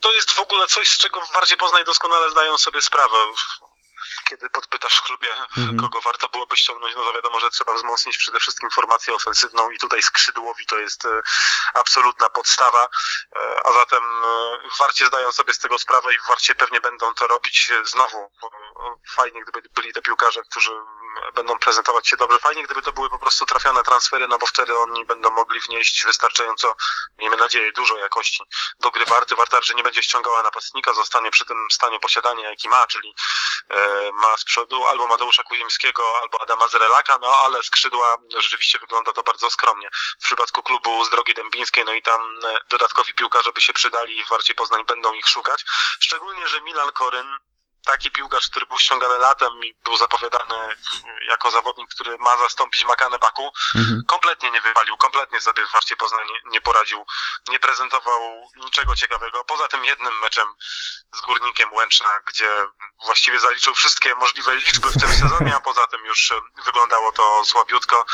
[0.00, 3.16] to jest w ogóle coś, z czego w Warcie Poznań doskonale zdają sobie sprawę.
[4.28, 5.78] Kiedy podpytasz w klubie, Mhm.
[5.78, 9.78] kogo warto byłoby ściągnąć, no to wiadomo, że trzeba wzmocnić przede wszystkim formację ofensywną i
[9.78, 11.08] tutaj skrzydłowi to jest e,
[11.74, 12.88] absolutna podstawa,
[13.36, 16.80] E, a zatem e, w Warcie zdają sobie z tego sprawę i w Warcie pewnie
[16.80, 18.18] będą to robić e, znowu.
[18.18, 18.28] E,
[19.16, 20.70] Fajnie, gdyby byli te piłkarze, którzy
[21.34, 22.38] będą prezentować się dobrze.
[22.38, 26.04] Fajnie, gdyby to były po prostu trafione transfery, no bo wtedy oni będą mogli wnieść
[26.04, 26.74] wystarczająco,
[27.18, 28.44] miejmy nadzieję, dużo jakości
[28.80, 29.36] do gry Warty.
[29.36, 33.14] Warta, że nie będzie ściągała napastnika, zostanie przy tym stanie posiadania, jaki ma, czyli
[33.68, 39.12] e, ma z przodu albo Mateusza Kuzimskiego, albo Adama Zrelaka, no ale skrzydła rzeczywiście wygląda
[39.12, 39.88] to bardzo skromnie.
[40.20, 44.18] W przypadku klubu z Drogi Dębińskiej, no i tam e, dodatkowi piłkarze by się przydali
[44.18, 45.64] i w Warcie Poznań będą ich szukać.
[46.00, 47.38] Szczególnie, że Milan Koryn
[47.84, 50.76] taki piłkarz, który był ściągany latem i był zapowiadany
[51.28, 54.02] jako zawodnik, który ma zastąpić Makane Baku, Mhm.
[54.06, 57.06] kompletnie nie wywalił, kompletnie sobie w Warcie Poznań nie, nie poradził,
[57.48, 60.48] nie prezentował niczego ciekawego, poza tym jednym meczem
[61.14, 62.50] z Górnikiem Łęczna, gdzie
[63.04, 66.32] właściwie zaliczył wszystkie możliwe liczby w tym sezonie, a poza tym już
[66.64, 68.04] wyglądało to słabiutko.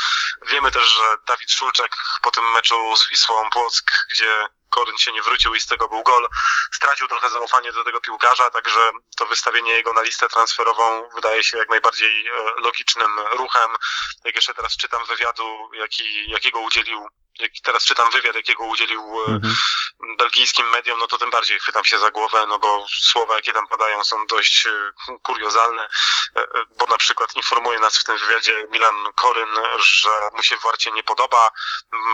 [0.41, 5.21] Wiemy też, że Dawid Szulczek po tym meczu z Wisłą Płock, gdzie Koryn się nie
[5.21, 6.27] wrócił i z tego był gol,
[6.73, 11.57] stracił trochę zaufanie do tego piłkarza, także to wystawienie jego na listę transferową wydaje się
[11.57, 13.71] jak najbardziej e, logicznym ruchem.
[14.23, 17.07] Jak jeszcze teraz czytam wywiadu, jaki, jakiego udzielił,
[17.39, 19.55] jak teraz czytam wywiad, jakiego udzielił e, Mhm.
[20.17, 23.67] belgijskim mediom, no to tym bardziej chwytam się za głowę, no bo słowa, jakie tam
[23.67, 24.71] padają, są dość e,
[25.23, 25.87] kuriozalne,
[26.35, 30.91] e, bo na przykład informuje nas w tym wywiadzie Milan Koryn, że mu się Warcie
[30.91, 31.49] nie podoba,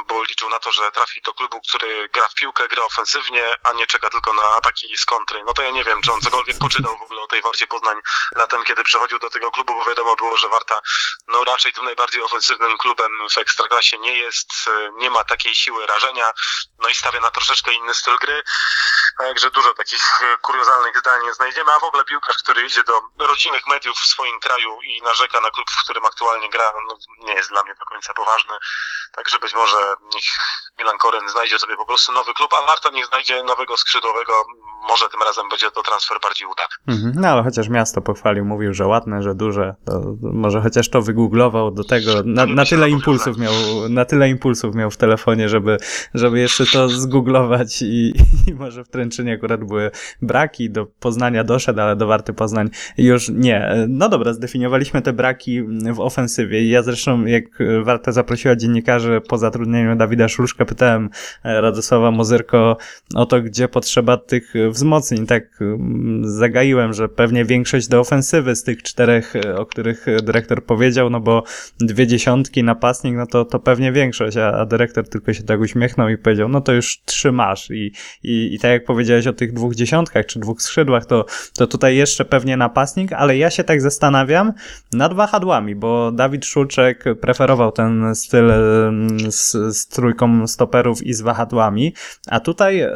[0.08, 3.74] bo liczył na to, że trafi do klubu, który gra w piłkę, gra ofensywnie, a
[3.74, 5.44] nie czeka tylko na ataki z kontry.
[5.46, 7.98] No to ja nie wiem, czy on cokolwiek poczytał w ogóle o tej Warcie Poznań
[8.36, 10.82] latem, kiedy przychodził do tego klubu, bo wiadomo było, że Warta
[11.28, 15.88] no raczej tym najbardziej ofensywnym klubem w Ekstraklasie nie jest, e, nie ma takiej siły
[15.88, 16.32] rażenia,
[16.80, 18.44] no i stawia na troszeczkę inny styl gry.
[19.18, 23.68] Także dużo takich e, kuriozalnych zdań znajdziemy, a w ogóle piłkarz, który idzie do rodzimych
[23.68, 26.98] mediów w swoim kraju i narzeka na klub, w którym aktualnie gra, no,
[27.28, 28.54] nie jest dla mnie do końca poważny.
[29.16, 29.78] Także być może
[30.14, 30.24] niech
[30.80, 34.34] Milan Koryn znajdzie sobie po prostu nowy klub, a Warta niech znajdzie nowego skrzydłowego.
[34.90, 36.74] Może tym razem będzie to transfer bardziej udany.
[36.88, 37.14] Mhm.
[37.16, 41.72] No ale chociaż miasto pochwalił, mówił, że ładne, że duże, to może chociaż to wygooglował
[41.72, 43.54] do tego, na, na tyle impulsów miał,
[43.90, 45.78] na tyle impulsów miał w telefonie, żeby,
[46.14, 48.14] żeby jeszcze to zgooglować i,
[48.48, 53.30] i może w Tręczynie akurat były braki, do Poznania doszedł, ale do Warty Poznań już
[53.30, 53.86] nie.
[53.88, 56.70] No dobra, zdefiniowaliśmy te braki w ofensywie.
[56.70, 57.44] Ja zresztą, jak
[57.84, 61.10] Warta zaprosiła dziennikarzy po zatrudnieniu Dawida Szulszka, pytałem
[61.44, 62.78] e, Radosława Mozyrko
[63.16, 65.26] o to, gdzie potrzeba tych wzmocnień.
[65.26, 70.66] Tak mm, zagaiłem, że pewnie większość do ofensywy z tych czterech, e, o których dyrektor
[70.66, 71.44] powiedział, no bo
[71.80, 76.10] dwie dziesiątki napastnik, no to, to pewnie większość, a, a dyrektor tylko się tak uśmiechnął
[76.10, 77.92] i powiedział, no to już trzy masz i,
[78.24, 81.26] i, i tak jak powiedziałeś o tych dwóch dziesiątkach czy dwóch skrzydłach, to,
[81.58, 84.54] to tutaj jeszcze pewnie napastnik, ale ja się tak zastanawiam
[84.94, 91.22] nad wahadłami, bo Dawid Szulczek preferował ten styl em, z, z trójką stoperów i z
[91.22, 91.94] wahadłami,
[92.28, 92.96] a tutaj, e,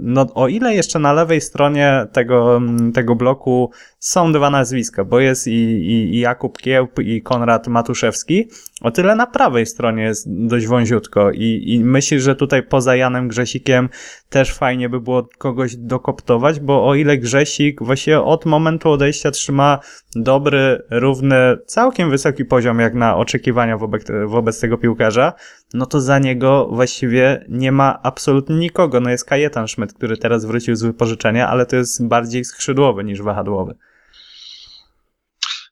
[0.00, 5.20] no o ile jeszcze na lewej stronie tego, mm, tego bloku są dwa nazwiska, bo
[5.20, 8.48] jest i, i, i Jakub Kiełb i Konrad Matuszewski,
[8.80, 13.28] o tyle na prawej stronie jest dość wąziutko i, i myślisz, że tutaj poza Janem
[13.28, 13.88] Grzesikiem
[14.28, 19.78] też fajnie by było kogoś dokoptować, bo o ile Grzesik właściwie od momentu odejścia trzyma
[20.14, 25.32] dobry, równy, całkiem wysoki poziom jak na oczekiwania wobec, wobec tego piłkarza,
[25.74, 29.00] no to za niego właściwie nie ma absolutnie nikogo.
[29.00, 33.22] No jest Kajetan Schmidt, który teraz wrócił z wypożyczenia, ale to jest bardziej skrzydłowy niż
[33.22, 33.78] wahadłowy.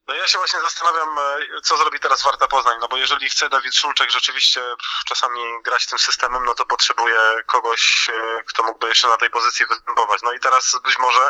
[0.07, 3.49] No ja się właśnie zastanawiam, e, co zrobi teraz Warta Poznań, no bo jeżeli chce
[3.49, 4.61] Dawid Szulczek rzeczywiście
[5.05, 9.65] czasami grać tym systemem, no to potrzebuje kogoś, e, kto mógłby jeszcze na tej pozycji
[9.65, 10.21] występować.
[10.23, 11.29] No i teraz być może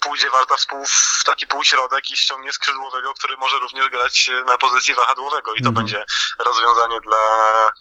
[0.00, 0.84] pójdzie Warta w, pół,
[1.20, 5.62] w taki półśrodek i ściągnie skrzydłowego, który może również grać e, na pozycji wahadłowego i
[5.62, 5.74] to Mhm.
[5.74, 6.04] będzie
[6.38, 7.18] rozwiązanie dla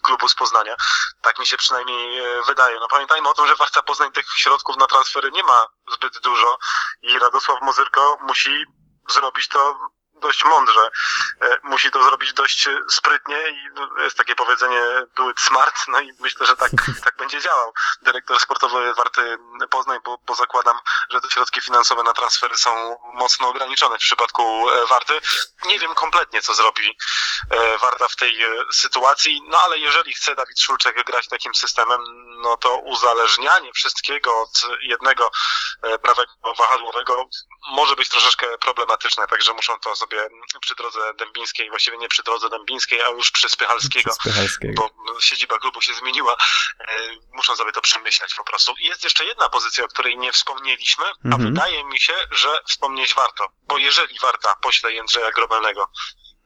[0.03, 0.75] klubu z Poznania.
[1.21, 2.79] Tak mi się przynajmniej e, wydaje.
[2.79, 6.57] No pamiętajmy o tym, że Warta Poznań tych środków na transfery nie ma zbyt dużo
[7.01, 8.65] i Radosław Mozyrko musi
[9.09, 9.79] zrobić to
[10.25, 10.89] dość mądrze.
[11.41, 14.81] E, Musi to zrobić dość sprytnie i no, jest takie powiedzenie
[15.15, 16.71] do it smart, no i myślę, że tak,
[17.05, 19.37] tak będzie działał dyrektor sportowy Warty
[19.69, 24.69] Poznań, bo, bo zakładam, że te środki finansowe na transfery są mocno ograniczone w przypadku
[24.69, 25.19] e, Warty.
[25.65, 26.97] Nie wiem kompletnie, co zrobi
[27.51, 32.01] e, Warta w tej sytuacji, no ale jeżeli chce Dawid Szulczek grać takim systemem,
[32.41, 35.31] no to uzależnianie wszystkiego od jednego
[36.01, 37.29] prawego wahadłowego
[37.67, 40.14] może być troszeczkę problematyczne, także muszą to sobie
[40.61, 44.89] przy drodze dębińskiej, właściwie nie przy drodze dębińskiej, a już przy Spychalskiego, Spychalskiego.
[45.05, 46.37] bo siedziba klubu się zmieniła,
[46.79, 46.85] e,
[47.33, 48.73] muszą sobie to przemyśleć po prostu.
[48.79, 51.43] I Jest jeszcze jedna pozycja, o której nie wspomnieliśmy, a Mhm.
[51.53, 55.91] wydaje mi się, że wspomnieć warto, bo jeżeli Warta pośle Jędrzeja Grobelnego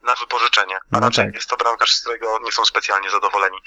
[0.02, 1.34] na wypożyczenie, a No raczej tak.
[1.34, 3.58] jest to bramkarz, z którego nie są specjalnie zadowoleni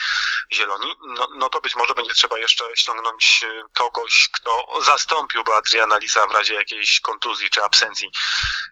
[0.54, 5.98] zieloni, no, no to być może będzie trzeba jeszcze ściągnąć e, kogoś, kto zastąpiłby Adriana
[5.98, 8.12] Lisa w razie jakiejś kontuzji czy absencji.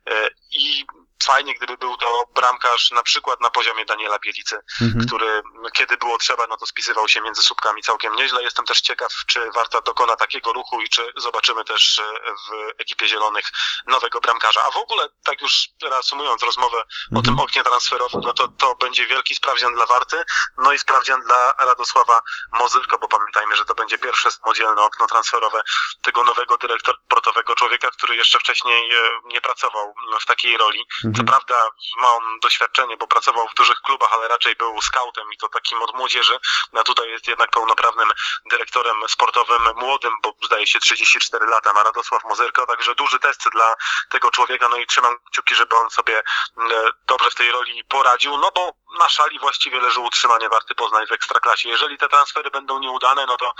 [0.09, 0.85] E, I
[1.23, 5.07] fajnie, gdyby był to bramkarz na przykład na poziomie Daniela Bielicy, Mhm.
[5.07, 5.41] który
[5.73, 8.43] kiedy było trzeba, no to spisywał się między słupkami całkiem nieźle.
[8.43, 13.07] Jestem też ciekaw, czy Warta dokona takiego ruchu i czy zobaczymy też e, w ekipie
[13.07, 13.45] Zielonych
[13.87, 14.63] nowego bramkarza.
[14.67, 16.83] A w ogóle, tak już reasumując rozmowę o
[17.17, 17.23] Mhm.
[17.25, 20.23] tym oknie transferowym, no to to będzie wielki sprawdzian dla Warty,
[20.57, 22.21] no i sprawdzian dla Radosława
[22.53, 25.61] Mozyrko, bo pamiętajmy, że to będzie pierwsze samodzielne okno transferowe
[26.01, 30.85] tego nowego dyrektora sportowego, człowieka, który jeszcze wcześniej e, nie pracował w takiej roli.
[31.15, 31.25] Co Mhm.
[31.27, 31.69] prawda
[32.01, 35.81] ma on doświadczenie, bo pracował w dużych klubach, ale raczej był scoutem i to takim
[35.81, 36.39] od młodzieży.
[36.79, 38.09] A tutaj jest jednak pełnoprawnym
[38.45, 43.75] dyrektorem sportowym, młodym, bo zdaje się 34 lata, ma Radosław Mozyrko, także duży test dla
[44.09, 48.37] tego człowieka, no i trzymam kciuki, żeby on sobie e, dobrze w tej roli poradził,
[48.37, 51.69] no bo na szali właściwie leży utrzymanie Warty Poznań w Ekstraklasie.
[51.69, 53.53] Jeżeli te transfery będą nieudane, no to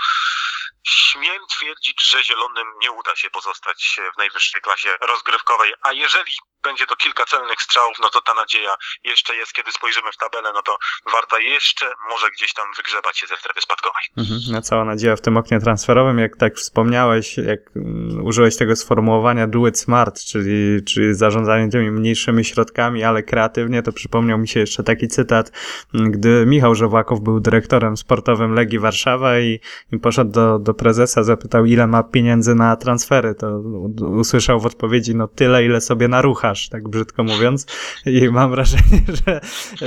[0.86, 6.86] śmiem twierdzić, że Zielonym nie uda się pozostać w najwyższej klasie rozgrywkowej, a jeżeli będzie
[6.86, 10.62] to kilka celnych strzałów, no to ta nadzieja jeszcze jest, kiedy spojrzymy w tabelę, no
[10.62, 10.78] to
[11.12, 14.02] Warta jeszcze może gdzieś tam wygrzebać się ze strefy spadkowej.
[14.16, 14.40] Mhm.
[14.50, 19.46] No cała nadzieja w tym oknie transferowym, jak tak wspomniałeś, jak mm, użyłeś tego sformułowania
[19.46, 24.60] do it smart, czyli, czyli zarządzanie tymi mniejszymi środkami, ale kreatywnie, to przypomniał mi się
[24.60, 25.52] jeszcze taki cytat,
[25.94, 29.60] gdy Michał Żowłakow był dyrektorem sportowym Legii Warszawa i,
[29.92, 33.58] i poszedł do, do prezesa, zapytał ile ma pieniędzy na transfery, to
[34.00, 37.66] usłyszał w odpowiedzi, no tyle, ile sobie naruchasz, tak brzydko mówiąc.
[38.06, 39.40] I mam wrażenie, że,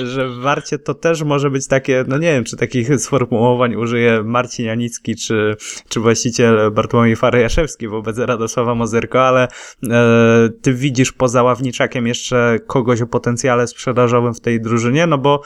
[0.06, 4.24] że w Warcie to też może być takie, no nie wiem, czy takich sformułowań użyje
[4.24, 5.56] Marcin Janicki, czy,
[5.90, 9.48] czy właściciel Bartłomiej Farajaszewski wobec Radosława Mozyrko, ale
[9.90, 15.42] e, ty widzisz poza Ławniczakiem jeszcze kogoś o potencjale sprzedażowym w tej drużynie, no bo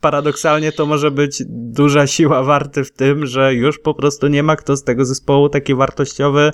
[0.00, 4.56] paradoksalnie to może być duża siła Warty w tym, że już po prostu nie ma
[4.56, 6.52] kto z tego zespołu taki wartościowy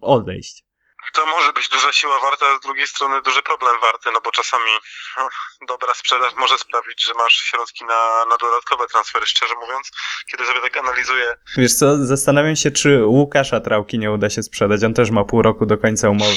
[0.00, 0.69] odejść.
[1.12, 4.30] To może być duża siła warta, a z drugiej strony duży problem warty, no bo
[4.30, 4.70] czasami
[5.18, 5.28] no,
[5.68, 9.90] dobra sprzedaż może sprawić, że masz środki na, na dodatkowe transfery, szczerze mówiąc.
[10.30, 14.84] Kiedy sobie tak analizuję Wiesz co, zastanawiam się, czy Łukasza Trałki nie uda się sprzedać.
[14.84, 16.36] On też ma pół roku do końca umowy.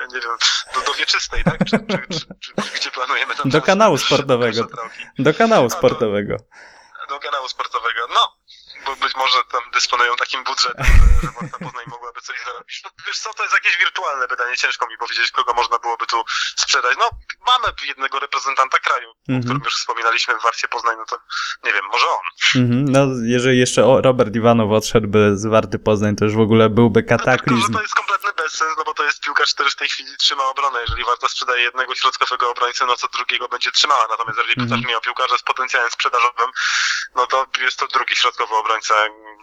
[0.00, 0.36] ja nie wiem,
[0.74, 1.58] do, do wieczystej, tak?
[1.64, 4.66] Czy, czy, czy, czy, gdzie planujemy ten Do kanału sportowego.
[5.18, 6.36] Do kanału A, sportowego.
[7.08, 8.00] do kanału sportowego.
[8.14, 8.36] No,
[9.02, 10.86] być może tam dysponują takim budżetem,
[11.22, 12.80] że, Warta Poznań mogłaby coś zarobić.
[12.84, 16.24] No, wiesz co, to jest jakieś wirtualne pytanie, ciężko mi powiedzieć, kogo można byłoby tu
[16.56, 16.96] sprzedać.
[16.98, 17.08] No,
[17.46, 19.42] mamy jednego reprezentanta kraju, o Mhm.
[19.44, 21.16] którym już wspominaliśmy w Warcie Poznań, no to
[21.64, 22.22] nie wiem, może on.
[22.62, 22.84] Mhm.
[22.94, 27.00] No, jeżeli jeszcze o, Robert Iwanow odszedłby z Warty Poznań, to już w ogóle byłby
[27.00, 27.72] No, tylko, że kataklizm.
[27.72, 30.80] to jest kompletny bezsens, no bo to jest piłkarz, który w tej chwili trzyma obronę.
[30.80, 34.06] Jeżeli Warta sprzedaje jednego środkowego obrońcę, no to drugiego będzie trzymała.
[34.10, 34.68] Natomiast jeżeli Mhm.
[34.68, 36.50] pytasz mnie o piłkarza z potencjałem sprzedażowym,
[37.14, 38.91] no to jest to drugi środkowy obrońca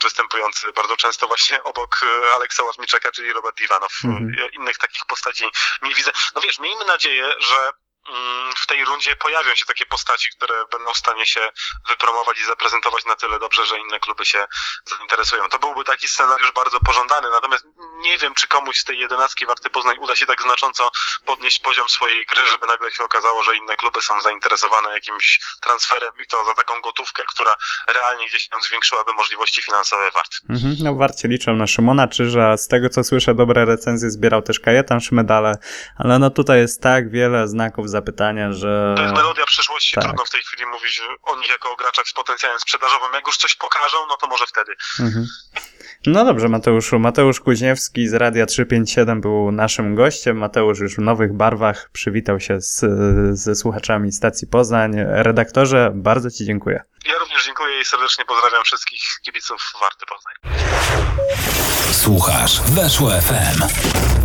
[0.04, 3.92] występujący bardzo często właśnie obok e, Aleksa Ławniczaka, czyli Robert Iwanow.
[4.04, 4.52] Mhm.
[4.52, 5.46] Innych takich postaci
[5.82, 6.12] nie widzę.
[6.36, 7.72] No wiesz, miejmy nadzieję, że
[8.56, 11.50] w tej rundzie pojawią się takie postaci, które będą w stanie się
[11.90, 14.46] wypromować i zaprezentować na tyle dobrze, że inne kluby się
[14.98, 15.50] zainteresują.
[15.50, 17.66] To byłby taki scenariusz bardzo pożądany, natomiast
[18.00, 20.92] nie wiem, czy komuś z tej jedenastki Warty Poznań uda się tak znacząco
[21.26, 26.12] podnieść poziom swojej gry, żeby nagle się okazało, że inne kluby są zainteresowane jakimś transferem
[26.24, 27.56] i to za taką gotówkę, która
[27.88, 30.38] realnie gdzieś tam zwiększyłaby możliwości finansowe Warty.
[30.50, 30.76] Mhm.
[30.84, 32.58] No, Warcie liczą na Szymona Czyża.
[32.58, 35.58] Z tego co słyszę, dobre recenzje zbierał też Kajetan Szmedale,
[35.98, 38.94] ale no tutaj jest tak wiele znaków zapytania, że...
[38.98, 40.04] To jest melodia przyszłości, tak.
[40.04, 43.14] trudno w tej chwili mówić o nich jako o graczach z potencjałem sprzedażowym.
[43.14, 44.72] Jak już coś pokażą, no to może wtedy.
[45.00, 45.28] Mhm.
[46.06, 47.00] No dobrze, Mateuszu.
[47.00, 50.38] Mateusz Kuźniewski z Radia 357 był naszym gościem.
[50.38, 52.86] Mateusz już w nowych barwach przywitał się z,
[53.40, 54.92] ze słuchaczami stacji Poznań.
[55.08, 56.84] Redaktorze, bardzo Ci dziękuję.
[57.06, 60.36] Ja również dziękuję i serdecznie pozdrawiam wszystkich kibiców Warty Poznań.
[61.94, 64.19] Słuchasz Weszło FM.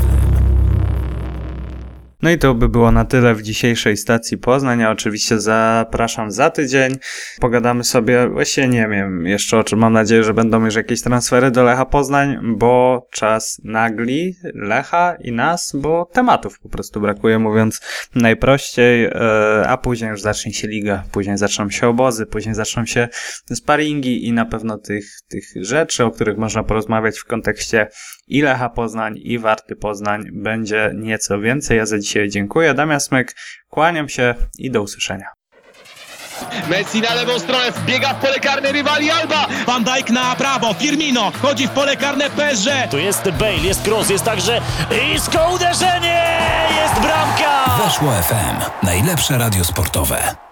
[2.25, 4.81] No i to by było na tyle w dzisiejszej stacji Poznań.
[4.81, 6.93] Ja oczywiście zapraszam za tydzień.
[7.41, 9.79] Pogadamy sobie, właściwie nie wiem jeszcze o czym.
[9.79, 15.33] Mam nadzieję, że będą już jakieś transfery do Lecha Poznań, bo czas nagli Lecha i
[15.33, 17.81] nas, bo tematów po prostu brakuje, mówiąc
[18.15, 19.05] najprościej.
[19.05, 23.09] E, A później już zacznie się liga, później zaczną się obozy, później zaczną się
[23.53, 27.87] sparingi i na pewno tych, tych rzeczy, o których można porozmawiać w kontekście
[28.27, 31.79] i Lecha Poznań, i Warty Poznań będzie nieco więcej.
[31.79, 32.75] Ja za dzisiaj dziękuję.
[32.75, 33.37] Damian Smyk,
[33.69, 35.27] kłaniam się i do usłyszenia.
[36.71, 39.47] Messi na lewą stronę, wbiega w pole karne rywali Alba.
[39.67, 42.89] Van Dijk na prawo, Firmino wchodzi w pole karne Perze.
[42.91, 44.61] Tu jest Bale, jest cross, jest także
[45.15, 46.39] isko uderzenie!
[46.83, 47.85] Jest bramka!
[47.85, 48.87] Weszło FM.
[48.87, 50.44] Najlepsze radio sportowe.